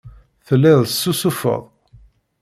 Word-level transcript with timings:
Telliḍ 0.45 0.79
tessusufeḍ. 0.85 1.61